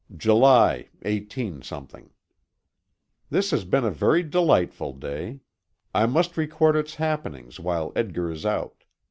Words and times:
]July, 0.17 0.89
18. 1.03 1.61
This 3.29 3.51
has 3.51 3.65
been 3.65 3.83
a 3.85 3.91
very 3.91 4.23
delightful 4.23 4.93
day. 4.93 5.41
I 5.93 6.07
must 6.07 6.37
record 6.37 6.75
its 6.75 6.95
happenings 6.95 7.59
while 7.59 7.91
Edgar 7.95 8.31
is 8.31 8.43
out. 8.43 8.83